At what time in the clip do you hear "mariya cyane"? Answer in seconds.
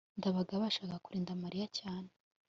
1.43-2.09